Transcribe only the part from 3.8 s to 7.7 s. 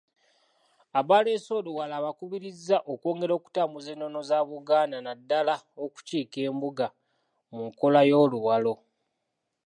ennono za Buganda naddala okukiika Embuga mu